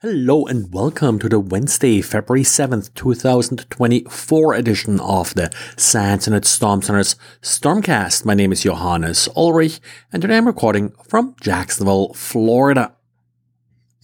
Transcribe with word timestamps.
Hello 0.00 0.46
and 0.46 0.72
welcome 0.72 1.18
to 1.18 1.28
the 1.28 1.40
Wednesday, 1.40 2.00
February 2.00 2.44
7th, 2.44 2.94
2024 2.94 4.54
edition 4.54 5.00
of 5.00 5.34
the 5.34 5.50
SANS 5.76 6.28
and 6.28 6.44
Storm 6.46 6.82
Center's 6.82 7.16
Stormcast. 7.42 8.24
My 8.24 8.34
name 8.34 8.52
is 8.52 8.62
Johannes 8.62 9.28
Ulrich 9.34 9.80
and 10.12 10.22
today 10.22 10.36
I'm 10.36 10.46
recording 10.46 10.92
from 11.08 11.34
Jacksonville, 11.40 12.14
Florida. 12.14 12.94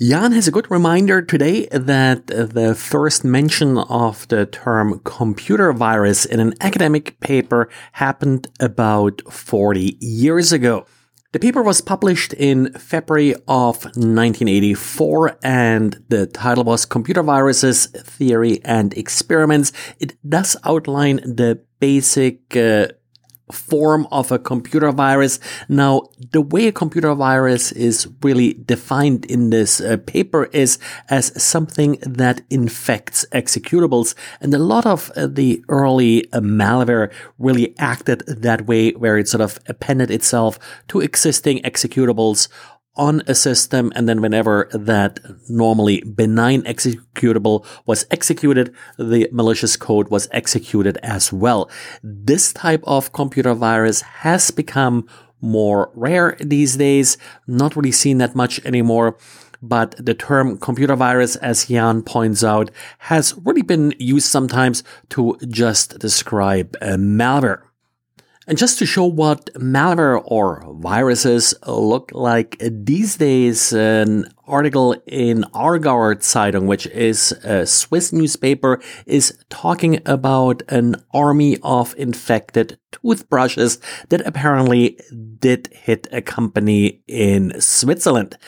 Jan 0.00 0.32
has 0.32 0.48
a 0.48 0.50
good 0.50 0.68
reminder 0.68 1.22
today 1.22 1.66
that 1.66 2.26
the 2.26 2.74
first 2.74 3.22
mention 3.24 3.78
of 3.78 4.26
the 4.26 4.46
term 4.46 5.00
computer 5.04 5.72
virus 5.72 6.24
in 6.24 6.40
an 6.40 6.54
academic 6.60 7.20
paper 7.20 7.68
happened 7.92 8.48
about 8.58 9.22
40 9.32 9.96
years 10.00 10.50
ago. 10.50 10.86
The 11.34 11.40
paper 11.40 11.64
was 11.64 11.80
published 11.80 12.32
in 12.32 12.72
February 12.74 13.34
of 13.48 13.84
1984 13.96 15.40
and 15.42 16.00
the 16.08 16.28
title 16.28 16.62
was 16.62 16.84
Computer 16.84 17.24
Viruses, 17.24 17.86
Theory 17.86 18.60
and 18.64 18.96
Experiments. 18.96 19.72
It 19.98 20.14
does 20.22 20.56
outline 20.62 21.16
the 21.16 21.60
basic 21.80 22.56
uh, 22.56 22.86
form 23.52 24.06
of 24.10 24.32
a 24.32 24.38
computer 24.38 24.90
virus. 24.90 25.38
Now, 25.68 26.08
the 26.32 26.40
way 26.40 26.66
a 26.66 26.72
computer 26.72 27.14
virus 27.14 27.72
is 27.72 28.08
really 28.22 28.54
defined 28.54 29.26
in 29.26 29.50
this 29.50 29.80
uh, 29.80 29.98
paper 30.06 30.44
is 30.52 30.78
as 31.10 31.42
something 31.42 31.98
that 32.02 32.40
infects 32.48 33.26
executables. 33.32 34.14
And 34.40 34.54
a 34.54 34.58
lot 34.58 34.86
of 34.86 35.10
uh, 35.14 35.26
the 35.26 35.64
early 35.68 36.26
uh, 36.32 36.40
malware 36.40 37.12
really 37.38 37.74
acted 37.78 38.20
that 38.26 38.66
way, 38.66 38.92
where 38.92 39.18
it 39.18 39.28
sort 39.28 39.42
of 39.42 39.58
appended 39.68 40.10
itself 40.10 40.58
to 40.88 41.00
existing 41.00 41.58
executables 41.62 42.48
on 42.96 43.22
a 43.26 43.34
system. 43.34 43.92
And 43.94 44.08
then 44.08 44.20
whenever 44.20 44.68
that 44.72 45.20
normally 45.48 46.02
benign 46.02 46.62
executable 46.62 47.66
was 47.86 48.06
executed, 48.10 48.74
the 48.98 49.28
malicious 49.32 49.76
code 49.76 50.08
was 50.08 50.28
executed 50.30 50.98
as 51.02 51.32
well. 51.32 51.70
This 52.02 52.52
type 52.52 52.82
of 52.84 53.12
computer 53.12 53.54
virus 53.54 54.00
has 54.02 54.50
become 54.50 55.08
more 55.40 55.90
rare 55.94 56.36
these 56.40 56.76
days, 56.76 57.18
not 57.46 57.76
really 57.76 57.92
seen 57.92 58.18
that 58.18 58.34
much 58.34 58.64
anymore. 58.64 59.16
But 59.60 59.94
the 59.98 60.14
term 60.14 60.58
computer 60.58 60.94
virus, 60.94 61.36
as 61.36 61.66
Jan 61.66 62.02
points 62.02 62.44
out, 62.44 62.70
has 62.98 63.34
really 63.44 63.62
been 63.62 63.94
used 63.98 64.26
sometimes 64.26 64.84
to 65.10 65.38
just 65.48 65.98
describe 65.98 66.76
a 66.82 66.96
malware. 66.96 67.62
And 68.46 68.58
just 68.58 68.78
to 68.78 68.86
show 68.86 69.06
what 69.06 69.46
malware 69.54 70.22
or 70.26 70.62
viruses 70.74 71.54
look 71.66 72.10
like 72.12 72.58
these 72.60 73.16
days, 73.16 73.72
an 73.72 74.26
article 74.46 74.94
in 75.06 75.42
Aargauer 75.54 76.16
Zeitung, 76.16 76.66
which 76.66 76.86
is 76.86 77.32
a 77.44 77.66
Swiss 77.66 78.12
newspaper, 78.12 78.80
is 79.06 79.38
talking 79.48 80.00
about 80.06 80.62
an 80.68 80.96
army 81.12 81.58
of 81.62 81.94
infected 81.98 82.78
toothbrushes 82.92 83.80
that 84.08 84.26
apparently 84.26 84.98
did 85.38 85.68
hit 85.72 86.06
a 86.12 86.22
company 86.22 87.02
in 87.06 87.60
Switzerland. 87.60 88.38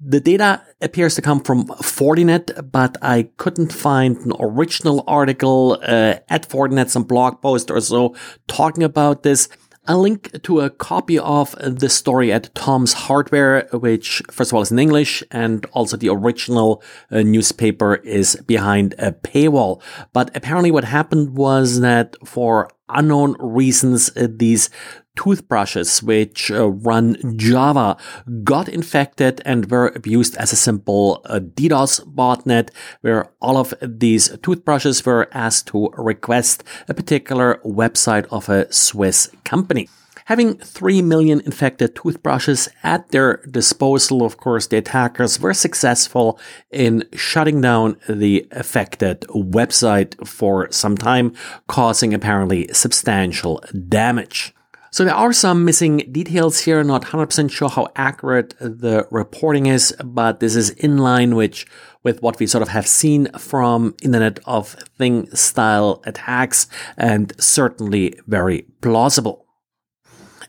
The 0.00 0.20
data 0.20 0.62
appears 0.80 1.14
to 1.14 1.22
come 1.22 1.40
from 1.40 1.66
Fortinet, 1.66 2.70
but 2.70 2.96
I 3.00 3.30
couldn't 3.36 3.72
find 3.72 4.16
an 4.18 4.32
original 4.38 5.04
article 5.06 5.78
uh, 5.82 6.16
at 6.28 6.48
Fortinet, 6.48 6.90
some 6.90 7.04
blog 7.04 7.40
post 7.40 7.70
or 7.70 7.80
so 7.80 8.14
talking 8.46 8.82
about 8.82 9.22
this. 9.22 9.48
A 9.86 9.98
link 9.98 10.42
to 10.44 10.60
a 10.60 10.70
copy 10.70 11.18
of 11.18 11.54
the 11.60 11.90
story 11.90 12.32
at 12.32 12.54
Tom's 12.54 12.94
Hardware, 12.94 13.68
which 13.70 14.22
first 14.30 14.50
of 14.50 14.54
all 14.54 14.62
is 14.62 14.72
in 14.72 14.78
English 14.78 15.22
and 15.30 15.66
also 15.72 15.98
the 15.98 16.08
original 16.08 16.82
uh, 17.10 17.20
newspaper 17.20 17.96
is 17.96 18.34
behind 18.46 18.94
a 18.98 19.12
paywall. 19.12 19.82
But 20.14 20.34
apparently 20.34 20.70
what 20.70 20.84
happened 20.84 21.36
was 21.36 21.80
that 21.80 22.16
for 22.24 22.70
unknown 22.88 23.36
reasons, 23.38 24.10
uh, 24.16 24.28
these 24.30 24.70
toothbrushes 25.16 26.02
which 26.02 26.50
uh, 26.50 26.68
run 26.68 27.16
Java 27.36 27.96
got 28.42 28.68
infected 28.68 29.40
and 29.44 29.70
were 29.70 29.92
abused 29.94 30.36
as 30.36 30.52
a 30.52 30.56
simple 30.56 31.22
uh, 31.26 31.38
DDoS 31.38 32.04
botnet 32.14 32.70
where 33.02 33.30
all 33.40 33.56
of 33.56 33.74
these 33.80 34.36
toothbrushes 34.38 35.04
were 35.06 35.28
asked 35.32 35.68
to 35.68 35.88
request 35.96 36.64
a 36.88 36.94
particular 36.94 37.60
website 37.64 38.26
of 38.30 38.48
a 38.48 38.72
Swiss 38.72 39.30
company. 39.44 39.88
Having 40.26 40.56
3 40.58 41.02
million 41.02 41.40
infected 41.40 41.94
toothbrushes 41.94 42.70
at 42.82 43.10
their 43.10 43.42
disposal, 43.50 44.24
of 44.24 44.38
course, 44.38 44.66
the 44.66 44.78
attackers 44.78 45.38
were 45.38 45.52
successful 45.52 46.40
in 46.70 47.04
shutting 47.12 47.60
down 47.60 47.98
the 48.08 48.48
affected 48.50 49.20
website 49.28 50.26
for 50.26 50.70
some 50.72 50.96
time, 50.96 51.34
causing 51.68 52.14
apparently 52.14 52.68
substantial 52.72 53.62
damage. 53.86 54.54
So 54.90 55.04
there 55.04 55.14
are 55.14 55.32
some 55.34 55.64
missing 55.64 56.08
details 56.10 56.60
here, 56.60 56.82
not 56.82 57.02
100% 57.02 57.50
sure 57.50 57.68
how 57.68 57.88
accurate 57.94 58.54
the 58.60 59.06
reporting 59.10 59.66
is, 59.66 59.94
but 60.02 60.40
this 60.40 60.56
is 60.56 60.70
in 60.70 60.96
line 60.96 61.34
with, 61.34 61.66
with 62.02 62.22
what 62.22 62.38
we 62.38 62.46
sort 62.46 62.62
of 62.62 62.68
have 62.68 62.86
seen 62.86 63.26
from 63.32 63.94
Internet 64.00 64.38
of 64.46 64.68
Thing 64.96 65.28
style 65.34 66.00
attacks 66.06 66.66
and 66.96 67.34
certainly 67.38 68.18
very 68.26 68.62
plausible. 68.80 69.43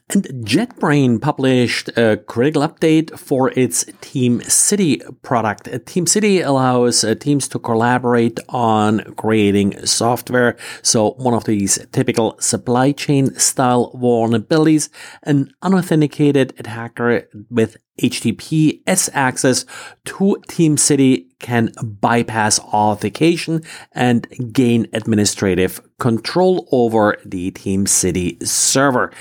And 0.08 0.26
JetBrain 0.46 1.20
published 1.20 1.90
a 1.98 2.18
critical 2.18 2.62
update 2.62 3.18
for 3.18 3.50
its 3.58 3.86
TeamCity 3.86 5.22
product. 5.24 5.66
TeamCity 5.66 6.46
allows 6.46 7.04
uh, 7.04 7.16
teams 7.16 7.48
to 7.48 7.58
collaborate 7.58 8.40
on 8.50 9.16
creating 9.16 9.84
software. 9.84 10.58
So 10.84 11.14
one 11.14 11.34
of 11.34 11.46
these 11.46 11.80
typical 11.92 12.36
supply 12.40 12.92
chain 12.92 13.34
style 13.40 13.94
vulnerabilities, 13.96 14.90
an 15.24 15.52
unauthenticated 15.64 16.54
attacker 16.60 17.28
with 17.50 17.78
HTTPS 18.00 19.10
access 19.14 19.66
to 20.06 20.38
TeamCity 20.50 21.28
can 21.40 21.72
bypass 21.82 22.60
authentication 22.60 23.62
and 23.94 24.28
gain 24.52 24.88
administrative 24.94 25.82
control 26.00 26.68
over 26.72 27.18
the 27.26 27.52
Team 27.52 27.86
City 27.86 28.38
server. 28.44 29.12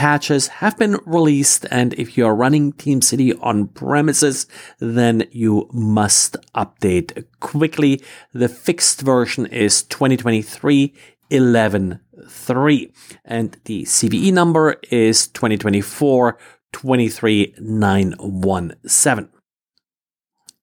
Patches 0.00 0.48
have 0.48 0.78
been 0.78 0.96
released, 1.04 1.66
and 1.70 1.92
if 1.92 2.16
you 2.16 2.24
are 2.24 2.34
running 2.34 2.72
TeamCity 2.72 3.38
on 3.42 3.68
premises, 3.68 4.46
then 4.78 5.28
you 5.30 5.68
must 5.74 6.38
update 6.54 7.26
quickly. 7.40 8.02
The 8.32 8.48
fixed 8.48 9.02
version 9.02 9.44
is 9.44 9.82
2023 9.82 10.94
11.3, 11.30 12.92
and 13.26 13.58
the 13.64 13.82
CVE 13.82 14.32
number 14.32 14.76
is 14.90 15.26
2024 15.26 16.38
23917. 16.72 19.39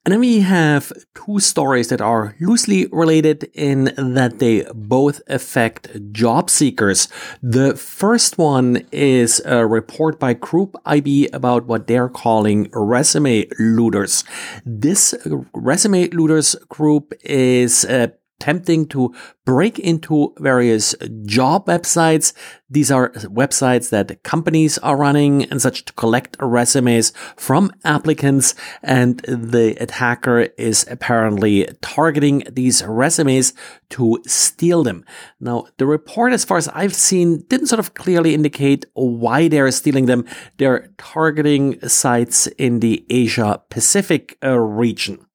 And 0.07 0.13
then 0.13 0.21
we 0.21 0.39
have 0.39 0.93
two 1.15 1.41
stories 1.41 1.89
that 1.89 1.99
are 1.99 2.33
loosely 2.39 2.87
related 2.93 3.49
in 3.53 3.91
that 3.97 4.39
they 4.39 4.65
both 4.73 5.19
affect 5.27 6.13
job 6.13 6.49
seekers. 6.49 7.09
The 7.43 7.75
first 7.75 8.37
one 8.37 8.87
is 8.93 9.41
a 9.43 9.67
report 9.67 10.17
by 10.17 10.31
Group 10.31 10.77
IB 10.85 11.27
about 11.33 11.65
what 11.65 11.87
they're 11.87 12.07
calling 12.07 12.69
resume 12.71 13.49
looters. 13.59 14.23
This 14.65 15.13
resume 15.53 16.07
looters 16.11 16.55
group 16.69 17.13
is 17.25 17.83
uh, 17.83 18.07
attempting 18.39 18.87
to 18.87 19.13
break 19.45 19.79
into 19.79 20.33
various 20.39 20.93
job 21.25 21.65
websites. 21.65 22.33
These 22.69 22.91
are 22.91 23.09
websites 23.11 23.89
that 23.89 24.23
companies 24.23 24.77
are 24.79 24.97
running 24.97 25.45
and 25.45 25.61
such 25.61 25.85
to 25.85 25.93
collect 25.93 26.37
resumes 26.39 27.13
from 27.35 27.71
applicants. 27.83 28.53
And 28.83 29.19
the 29.19 29.75
attacker 29.81 30.49
is 30.57 30.85
apparently 30.89 31.67
targeting 31.81 32.43
these 32.51 32.83
resumes 32.83 33.53
to 33.91 34.21
steal 34.27 34.83
them. 34.83 35.05
Now, 35.39 35.65
the 35.77 35.87
report, 35.87 36.33
as 36.33 36.45
far 36.45 36.57
as 36.57 36.67
I've 36.69 36.95
seen, 36.95 37.43
didn't 37.47 37.67
sort 37.67 37.79
of 37.79 37.93
clearly 37.93 38.33
indicate 38.33 38.85
why 38.93 39.47
they're 39.47 39.71
stealing 39.71 40.05
them. 40.05 40.25
They're 40.57 40.89
targeting 40.97 41.79
sites 41.87 42.47
in 42.57 42.81
the 42.81 43.05
Asia 43.09 43.61
Pacific 43.69 44.37
uh, 44.43 44.59
region. 44.59 45.26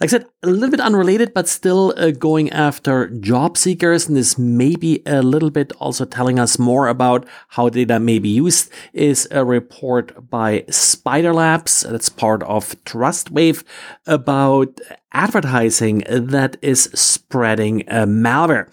Like 0.00 0.08
I 0.08 0.12
said, 0.12 0.26
a 0.42 0.46
little 0.46 0.70
bit 0.70 0.80
unrelated, 0.80 1.34
but 1.34 1.46
still 1.46 1.92
uh, 1.98 2.10
going 2.10 2.48
after 2.52 3.08
job 3.08 3.58
seekers. 3.58 4.08
And 4.08 4.16
this 4.16 4.38
may 4.38 4.74
be 4.74 5.02
a 5.04 5.20
little 5.20 5.50
bit 5.50 5.72
also 5.78 6.06
telling 6.06 6.38
us 6.38 6.58
more 6.58 6.88
about 6.88 7.26
how 7.48 7.68
data 7.68 8.00
may 8.00 8.18
be 8.18 8.30
used 8.30 8.70
is 8.94 9.28
a 9.30 9.44
report 9.44 10.30
by 10.30 10.60
SpiderLabs. 10.68 11.86
That's 11.86 12.08
part 12.08 12.42
of 12.44 12.82
TrustWave 12.84 13.62
about 14.06 14.80
advertising 15.12 16.04
that 16.08 16.56
is 16.62 16.84
spreading 16.94 17.86
uh, 17.88 18.06
malware. 18.06 18.72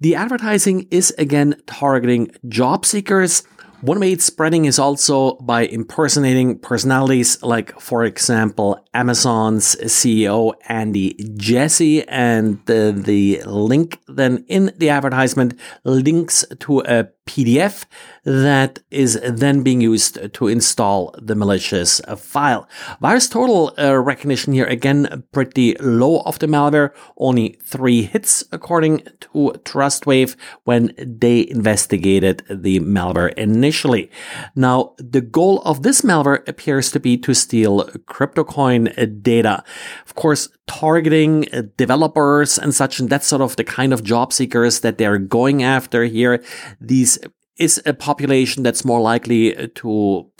The 0.00 0.14
advertising 0.14 0.88
is 0.90 1.10
again 1.18 1.60
targeting 1.66 2.30
job 2.48 2.86
seekers 2.86 3.42
One 3.82 3.98
way 3.98 4.12
it's 4.12 4.24
spreading 4.24 4.64
is 4.66 4.78
also 4.78 5.34
by 5.38 5.62
impersonating 5.62 6.60
personalities 6.60 7.42
like, 7.42 7.80
for 7.80 8.04
example, 8.04 8.78
Amazon's 8.94 9.74
CEO 9.74 10.54
Andy 10.68 11.14
Jassy. 11.34 12.06
And 12.06 12.64
the, 12.66 12.92
the 12.96 13.42
link 13.44 13.98
then 14.06 14.44
in 14.46 14.72
the 14.78 14.90
advertisement 14.90 15.58
links 15.82 16.44
to 16.60 16.82
a 16.82 17.08
PDF 17.26 17.84
that 18.24 18.80
is 18.90 19.20
then 19.22 19.62
being 19.62 19.80
used 19.80 20.32
to 20.34 20.48
install 20.48 21.14
the 21.20 21.34
malicious 21.34 22.00
file. 22.16 22.68
VirusTotal 23.02 23.78
uh, 23.78 23.98
recognition 23.98 24.52
here 24.52 24.66
again 24.66 25.24
pretty 25.32 25.76
low 25.78 26.20
of 26.20 26.38
the 26.38 26.46
malware, 26.46 26.90
only 27.16 27.58
three 27.64 28.02
hits 28.02 28.44
according 28.52 28.98
to 29.20 29.52
TrustWave 29.64 30.36
when 30.64 30.92
they 30.98 31.48
investigated 31.48 32.44
the 32.48 32.80
malware 32.80 33.32
initially. 33.34 34.10
Now, 34.54 34.94
the 34.98 35.20
goal 35.20 35.62
of 35.62 35.82
this 35.82 36.02
malware 36.02 36.46
appears 36.48 36.90
to 36.92 37.00
be 37.00 37.16
to 37.18 37.34
steal 37.34 37.84
CryptoCoin 38.06 39.22
data. 39.22 39.64
Of 40.06 40.14
course, 40.14 40.48
targeting 40.66 41.42
developers 41.76 42.58
and 42.58 42.74
such, 42.74 43.00
and 43.00 43.10
that's 43.10 43.26
sort 43.26 43.42
of 43.42 43.56
the 43.56 43.64
kind 43.64 43.92
of 43.92 44.04
job 44.04 44.32
seekers 44.32 44.80
that 44.80 44.98
they're 44.98 45.18
going 45.18 45.62
after 45.62 46.04
here. 46.04 46.42
These 46.80 47.11
is 47.58 47.82
a 47.86 47.94
population 47.94 48.62
that's 48.62 48.84
more 48.84 49.00
likely 49.00 49.68
to 49.74 50.30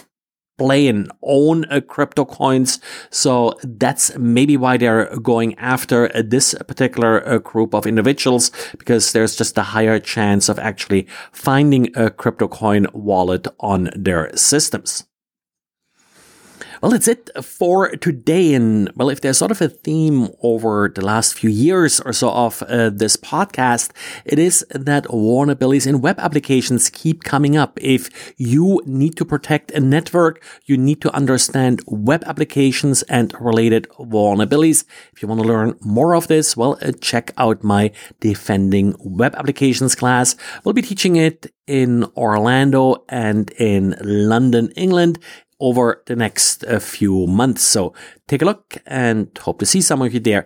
play 0.59 0.87
and 0.87 1.11
own 1.23 1.65
uh, 1.67 1.81
crypto 1.81 2.25
coins. 2.25 2.79
So 3.11 3.55
that's 3.65 4.17
maybe 4.17 4.57
why 4.57 4.77
they're 4.77 5.17
going 5.19 5.59
after 5.59 6.15
uh, 6.15 6.23
this 6.25 6.55
particular 6.69 7.27
uh, 7.27 7.39
group 7.39 7.75
of 7.75 7.87
individuals 7.87 8.51
because 8.79 9.13
there's 9.13 9.37
just 9.37 9.59
a 9.59 9.63
higher 9.63 9.99
chance 9.99 10.49
of 10.49 10.59
actually 10.59 11.07
finding 11.33 11.97
a 11.97 12.11
crypto 12.11 12.49
coin 12.49 12.87
wallet 12.93 13.47
on 13.61 13.91
their 13.97 14.35
systems. 14.37 15.05
Well, 16.83 16.91
that's 16.91 17.07
it 17.07 17.31
for 17.41 17.91
today. 17.91 18.55
And 18.55 18.91
well, 18.97 19.09
if 19.09 19.21
there's 19.21 19.39
sort 19.39 19.53
of 19.53 19.61
a 19.61 19.69
theme 19.69 20.31
over 20.43 20.91
the 20.93 21.05
last 21.05 21.33
few 21.33 21.49
years 21.49 22.01
or 22.01 22.13
so 22.13 22.31
of 22.31 22.61
uh, 22.65 22.91
this 22.91 23.17
podcast, 23.17 23.93
it 24.25 24.41
is 24.41 24.67
that 24.71 25.05
vulnerabilities 25.05 25.87
in 25.87 26.01
web 26.01 26.19
applications 26.19 26.91
keep 26.91 27.23
coming 27.23 27.57
up. 27.57 27.79
If 27.81 28.35
you 28.37 28.83
need 28.85 29.17
to 29.19 29.25
protect 29.25 29.71
a 29.71 29.79
network, 29.79 30.43
you 30.67 30.77
need 30.77 31.01
to 31.03 31.15
understand 31.15 31.83
web 31.87 32.25
applications 32.27 33.05
and 33.05 33.33
related 33.41 33.89
vulnerabilities. 34.01 34.85
If 35.13 35.23
you 35.23 35.29
want 35.29 35.41
to 35.41 35.47
learn 35.47 35.79
more 35.83 36.17
of 36.17 36.27
this, 36.27 36.57
well, 36.57 36.79
uh, 36.83 36.91
check 37.01 37.31
out 37.39 37.63
my 37.63 37.93
defending 38.19 38.97
web 38.99 39.37
applications 39.37 39.95
class. 39.95 40.35
We'll 40.65 40.73
be 40.73 40.83
teaching 40.83 41.15
it 41.15 41.47
in 41.69 42.05
Orlando 42.17 43.05
and 43.09 43.51
in 43.53 43.95
London, 44.03 44.73
England 44.75 45.21
over 45.63 46.03
the 46.07 46.17
next 46.17 46.65
uh, 46.65 46.79
few 46.81 47.27
months. 47.27 47.63
So 47.63 47.95
take 48.27 48.43
a 48.43 48.45
look 48.45 48.77
and 48.87 49.31
hope 49.39 49.59
to 49.61 49.67
see 49.67 49.81
some 49.81 50.03
of 50.03 50.13
you 50.13 50.21
there. 50.21 50.45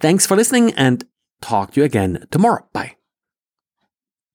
Thanks 0.00 0.26
for 0.26 0.36
listening 0.36 0.72
and 0.74 1.04
talk 1.40 1.72
to 1.72 1.80
you 1.80 1.84
again 1.84 2.26
tomorrow. 2.30 2.66
Bye. 2.72 2.96